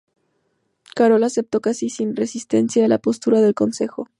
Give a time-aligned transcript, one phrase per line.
[0.95, 4.07] Carol aceptó casi sin resistencia la postura del consejo.